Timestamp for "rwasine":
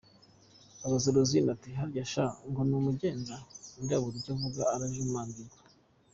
1.13-1.49